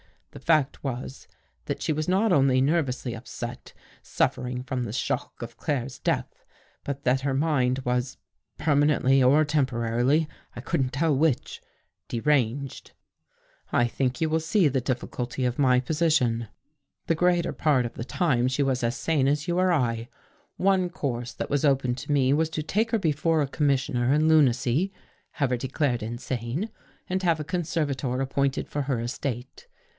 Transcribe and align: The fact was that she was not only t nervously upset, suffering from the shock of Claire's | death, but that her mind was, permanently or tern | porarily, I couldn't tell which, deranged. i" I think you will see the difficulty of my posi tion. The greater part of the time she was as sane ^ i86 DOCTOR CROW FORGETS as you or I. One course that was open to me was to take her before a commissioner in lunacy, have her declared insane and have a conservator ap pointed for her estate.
The 0.31 0.39
fact 0.39 0.83
was 0.83 1.27
that 1.65 1.81
she 1.81 1.91
was 1.93 2.07
not 2.07 2.31
only 2.31 2.55
t 2.55 2.61
nervously 2.61 3.13
upset, 3.15 3.73
suffering 4.01 4.63
from 4.63 4.83
the 4.83 4.93
shock 4.93 5.41
of 5.41 5.57
Claire's 5.57 5.99
| 5.99 5.99
death, 5.99 6.43
but 6.85 7.03
that 7.03 7.21
her 7.21 7.33
mind 7.33 7.79
was, 7.79 8.17
permanently 8.57 9.21
or 9.21 9.43
tern 9.45 9.65
| 9.65 9.67
porarily, 9.67 10.27
I 10.55 10.61
couldn't 10.61 10.93
tell 10.93 11.15
which, 11.15 11.61
deranged. 12.07 12.93
i" 13.73 13.81
I 13.81 13.87
think 13.87 14.21
you 14.21 14.29
will 14.29 14.39
see 14.39 14.69
the 14.69 14.79
difficulty 14.81 15.43
of 15.45 15.59
my 15.59 15.81
posi 15.81 16.17
tion. 16.17 16.47
The 17.07 17.13
greater 17.13 17.51
part 17.53 17.85
of 17.85 17.93
the 17.93 18.05
time 18.05 18.47
she 18.47 18.63
was 18.63 18.83
as 18.85 18.95
sane 18.95 19.25
^ 19.27 19.29
i86 19.29 19.29
DOCTOR 19.29 19.29
CROW 19.29 19.29
FORGETS 19.29 19.41
as 19.43 19.47
you 19.49 19.59
or 19.59 19.71
I. 19.71 20.09
One 20.55 20.89
course 20.89 21.33
that 21.33 21.49
was 21.49 21.65
open 21.65 21.93
to 21.93 22.11
me 22.11 22.33
was 22.33 22.49
to 22.51 22.63
take 22.63 22.89
her 22.91 22.97
before 22.99 23.41
a 23.41 23.47
commissioner 23.47 24.11
in 24.13 24.27
lunacy, 24.29 24.93
have 25.31 25.49
her 25.51 25.57
declared 25.57 26.01
insane 26.01 26.69
and 27.07 27.21
have 27.21 27.39
a 27.39 27.43
conservator 27.43 28.19
ap 28.19 28.29
pointed 28.31 28.67
for 28.69 28.83
her 28.83 28.99
estate. 28.99 29.67